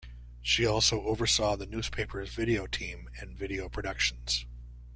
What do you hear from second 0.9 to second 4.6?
oversaw the newspaper's video team and video productions.